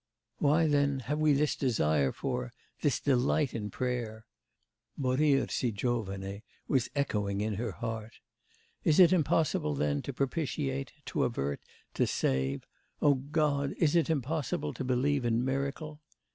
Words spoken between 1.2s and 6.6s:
this desire for, this delight in prayer?' (Morir si giovane